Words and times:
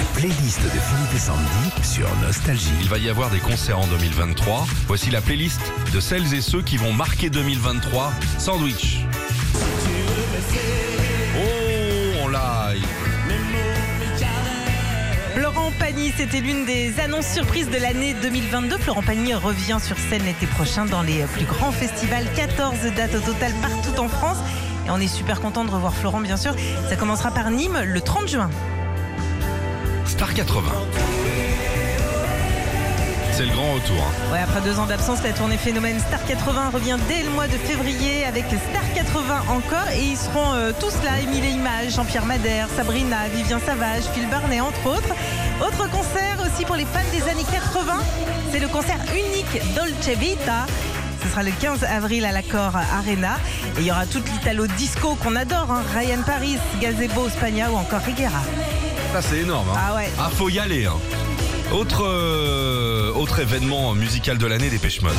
La 0.00 0.06
playlist 0.18 0.62
de 0.62 0.68
Philippe 0.70 1.14
et 1.14 1.18
Sandy 1.18 1.82
sur 1.82 2.08
Nostalgie. 2.22 2.72
Il 2.80 2.88
va 2.88 2.96
y 2.96 3.10
avoir 3.10 3.28
des 3.28 3.38
concerts 3.38 3.78
en 3.78 3.86
2023. 3.86 4.66
Voici 4.86 5.10
la 5.10 5.20
playlist 5.20 5.60
de 5.92 6.00
celles 6.00 6.32
et 6.32 6.40
ceux 6.40 6.62
qui 6.62 6.78
vont 6.78 6.94
marquer 6.94 7.28
2023. 7.28 8.10
Sandwich. 8.38 9.00
Oh, 11.36 12.24
en 12.24 12.28
live. 12.28 12.86
Florent 15.34 15.72
Pagny, 15.78 16.14
c'était 16.16 16.40
l'une 16.40 16.64
des 16.64 16.98
annonces 16.98 17.28
surprises 17.28 17.68
de 17.68 17.76
l'année 17.76 18.14
2022. 18.22 18.78
Florent 18.78 19.02
Pagny 19.02 19.34
revient 19.34 19.78
sur 19.82 19.98
scène 19.98 20.24
l'été 20.24 20.46
prochain 20.46 20.86
dans 20.86 21.02
les 21.02 21.24
plus 21.34 21.44
grands 21.44 21.72
festivals. 21.72 22.24
14 22.34 22.78
dates 22.96 23.16
au 23.16 23.20
total 23.20 23.52
partout 23.60 24.00
en 24.00 24.08
France. 24.08 24.38
Et 24.86 24.90
on 24.90 24.98
est 24.98 25.08
super 25.08 25.42
content 25.42 25.66
de 25.66 25.70
revoir 25.70 25.92
Florent, 25.92 26.22
bien 26.22 26.38
sûr. 26.38 26.54
Ça 26.88 26.96
commencera 26.96 27.30
par 27.32 27.50
Nîmes 27.50 27.82
le 27.84 28.00
30 28.00 28.28
juin. 28.28 28.50
Star 30.10 30.34
80. 30.34 30.62
C'est 33.32 33.44
le 33.46 33.52
grand 33.52 33.72
retour. 33.74 33.96
hein. 34.32 34.36
Après 34.42 34.60
deux 34.60 34.78
ans 34.78 34.86
d'absence, 34.86 35.22
la 35.22 35.32
tournée 35.32 35.56
Phénomène 35.56 35.98
Star 35.98 36.24
80 36.26 36.70
revient 36.74 36.96
dès 37.08 37.22
le 37.22 37.30
mois 37.30 37.46
de 37.46 37.52
février 37.56 38.24
avec 38.26 38.44
Star 38.46 38.82
80 38.94 39.44
encore. 39.48 39.88
Et 39.94 40.02
ils 40.02 40.16
seront 40.16 40.52
euh, 40.54 40.72
tous 40.78 40.94
là, 41.04 41.20
Émile 41.22 41.44
et 41.44 41.50
Images, 41.50 41.94
Jean-Pierre 41.94 42.26
Madère, 42.26 42.66
Sabrina, 42.76 43.28
Vivien 43.34 43.58
Savage, 43.64 44.02
Phil 44.14 44.28
Barnet, 44.28 44.60
entre 44.60 44.86
autres. 44.86 45.14
Autre 45.60 45.88
concert 45.90 46.38
aussi 46.44 46.64
pour 46.64 46.76
les 46.76 46.84
fans 46.84 47.00
des 47.12 47.22
années 47.30 47.46
80, 47.50 47.94
c'est 48.52 48.60
le 48.60 48.68
concert 48.68 48.98
unique 49.12 49.62
Dolce 49.74 50.18
Vita. 50.18 50.66
Ce 51.22 51.28
sera 51.30 51.42
le 51.42 51.50
15 51.50 51.84
avril 51.84 52.24
à 52.24 52.32
l'Accor 52.32 52.72
Arena. 52.76 53.36
Et 53.76 53.80
il 53.80 53.86
y 53.86 53.90
aura 53.90 54.06
toute 54.06 54.28
l'Italo 54.32 54.66
disco 54.66 55.14
qu'on 55.16 55.36
adore. 55.36 55.70
hein. 55.70 55.82
Ryan 55.94 56.22
Paris, 56.26 56.58
Gazebo, 56.80 57.28
Spagna 57.28 57.70
ou 57.70 57.76
encore 57.76 58.00
Riguera. 58.00 58.40
Ça, 59.12 59.22
c'est 59.22 59.38
énorme. 59.38 59.68
hein. 59.74 59.78
Ah 59.90 59.94
ouais. 59.94 60.10
Ah, 60.18 60.30
faut 60.34 60.48
y 60.48 60.58
aller. 60.58 60.86
hein. 60.86 60.94
Autre, 61.72 62.04
euh, 62.04 63.12
autre 63.14 63.40
événement 63.40 63.92
musical 63.94 64.38
de 64.38 64.46
l'année, 64.46 64.70
Dépêche 64.70 65.02
Mode. 65.02 65.14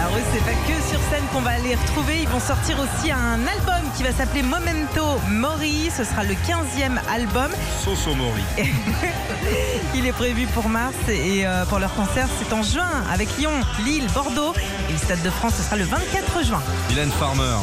Alors 0.00 0.16
eux, 0.16 0.22
c'est 0.32 0.40
pas 0.44 0.52
que 0.52 0.88
sur 0.90 0.98
scène 1.10 1.22
qu'on 1.32 1.40
va 1.40 1.58
les 1.58 1.74
retrouver. 1.74 2.20
Ils 2.22 2.28
vont 2.28 2.40
sortir 2.40 2.76
aussi 2.80 3.10
un 3.12 3.40
album 3.46 3.90
qui 3.96 4.02
va 4.02 4.12
s'appeler 4.12 4.42
Momento 4.42 5.18
Mori. 5.30 5.90
Ce 5.96 6.04
sera 6.04 6.22
le 6.24 6.34
15e 6.34 6.98
album. 7.12 7.50
Soso 7.84 8.14
Mori. 8.14 8.42
Il 9.94 10.06
est 10.06 10.12
prévu 10.12 10.46
pour 10.48 10.68
mars 10.68 10.94
et 11.08 11.46
euh, 11.46 11.64
pour 11.66 11.78
leur 11.78 11.94
concert, 11.94 12.26
c'est 12.40 12.52
en 12.52 12.62
juin 12.62 13.04
avec 13.12 13.28
Lyon, 13.38 13.52
Lille, 13.84 14.06
Bordeaux. 14.14 14.52
Et 14.88 14.92
le 14.92 14.98
Stade 14.98 15.22
de 15.22 15.30
France, 15.30 15.54
ce 15.58 15.62
sera 15.62 15.76
le 15.76 15.84
24 15.84 16.44
juin. 16.44 16.62
Mylène 16.90 17.10
Farmer. 17.12 17.56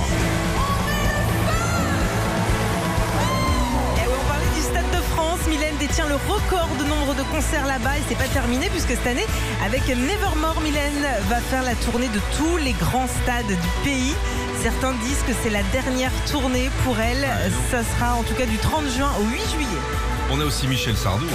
Détient 5.82 6.08
le 6.08 6.16
record 6.16 6.70
de 6.78 6.84
nombre 6.84 7.16
de 7.16 7.24
concerts 7.24 7.66
là-bas 7.66 7.98
et 7.98 8.02
c'est 8.08 8.18
pas 8.18 8.28
terminé 8.28 8.70
puisque 8.70 8.90
cette 8.90 9.08
année, 9.08 9.26
avec 9.66 9.88
Nevermore, 9.88 10.62
Mylène 10.62 11.08
va 11.28 11.38
faire 11.38 11.64
la 11.64 11.74
tournée 11.74 12.08
de 12.10 12.20
tous 12.38 12.58
les 12.58 12.74
grands 12.74 13.08
stades 13.08 13.48
du 13.48 13.70
pays. 13.84 14.14
Certains 14.62 14.94
disent 15.04 15.24
que 15.26 15.34
c'est 15.42 15.50
la 15.50 15.64
dernière 15.74 16.12
tournée 16.30 16.70
pour 16.84 17.00
elle. 17.00 17.26
Ça 17.72 17.82
sera 17.84 18.14
en 18.14 18.22
tout 18.22 18.36
cas 18.36 18.46
du 18.46 18.58
30 18.58 18.90
juin 18.96 19.10
au 19.20 19.24
8 19.24 19.40
juillet. 19.50 19.82
On 20.30 20.40
a 20.40 20.46
aussi 20.46 20.68
Michel 20.68 20.96
Sardou. 20.96 21.26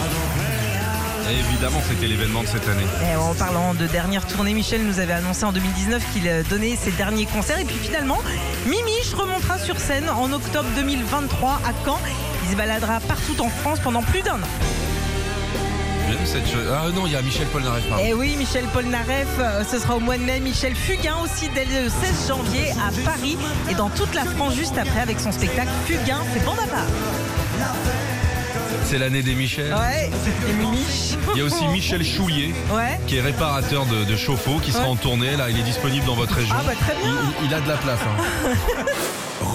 Et 1.29 1.39
évidemment, 1.41 1.83
c'était 1.89 2.07
l'événement 2.07 2.43
de 2.43 2.47
cette 2.47 2.69
année. 2.69 2.87
Et 3.11 3.17
en 3.17 3.35
parlant 3.35 3.75
de 3.75 3.89
dernière 3.89 4.25
tournée, 4.29 4.55
Michel 4.55 4.87
nous 4.87 5.01
avait 5.01 5.15
annoncé 5.15 5.45
en 5.45 5.51
2019 5.51 6.13
qu'il 6.13 6.29
euh, 6.29 6.45
donnait 6.49 6.77
ses 6.77 6.93
derniers 6.93 7.27
concerts. 7.27 7.59
Et 7.59 7.65
puis 7.65 7.79
finalement, 7.79 8.19
Mimiche 8.65 9.13
remontera 9.13 9.59
sur 9.59 9.81
scène 9.81 10.09
en 10.09 10.33
octobre 10.33 10.69
2023 10.77 11.51
à 11.51 11.85
Caen. 11.85 11.99
Il 12.47 12.53
se 12.53 12.57
baladera 12.57 13.01
partout 13.01 13.41
en 13.41 13.49
France 13.49 13.81
pendant 13.83 14.03
plus 14.03 14.23
d'un 14.23 14.35
an. 14.37 14.49
J'aime 16.09 16.25
cette 16.25 16.47
chose. 16.49 16.67
Ah 16.73 16.85
non, 16.95 17.07
il 17.07 17.13
y 17.13 17.17
a 17.17 17.23
Michel 17.23 17.47
Polnareff. 17.49 17.83
Et 18.05 18.15
oui, 18.15 18.37
Michel 18.39 18.65
Polnareff, 18.67 19.27
euh, 19.41 19.65
ce 19.69 19.81
sera 19.81 19.97
au 19.97 20.01
mois 20.01 20.17
de 20.17 20.23
mai. 20.23 20.39
Michel 20.39 20.77
Fugain 20.77 21.17
aussi 21.25 21.49
dès 21.55 21.65
le 21.65 21.89
16 21.89 22.29
janvier 22.29 22.71
à 22.73 22.93
Paris 23.05 23.37
et 23.69 23.75
dans 23.75 23.89
toute 23.89 24.15
la 24.15 24.25
France 24.25 24.55
juste 24.55 24.79
après 24.79 25.01
avec 25.01 25.19
son 25.19 25.33
spectacle 25.33 25.71
Fugain, 25.87 26.21
c'est 26.33 26.45
bon 26.45 26.53
à 26.53 26.67
part. 26.69 26.87
C'est 28.85 28.99
l'année 28.99 29.23
des 29.23 29.35
Michel. 29.35 29.75
Ouais. 29.75 30.11
Il 31.35 31.39
y 31.39 31.43
a 31.43 31.45
aussi 31.45 31.67
Michel 31.73 32.05
Choulier, 32.05 32.55
Ouais. 32.73 33.01
qui 33.09 33.17
est 33.17 33.21
réparateur 33.21 33.85
de, 33.87 34.05
de 34.05 34.17
chauffe-eau, 34.17 34.61
qui 34.62 34.71
sera 34.71 34.85
Ouais. 34.85 34.91
en 34.91 34.95
tournée. 34.97 35.35
Là, 35.37 35.51
il 35.51 35.59
est 35.59 35.62
disponible 35.65 36.06
dans 36.06 36.15
votre 36.15 36.35
région. 36.35 36.55
Ah 36.56 36.62
bah 36.65 36.73
très 36.81 36.95
bien. 36.95 37.12
Il, 37.43 37.47
il 37.49 37.55
a 37.55 37.61
de 37.61 37.67
la 37.69 37.77
place. 37.79 37.99
hein. 38.05 38.51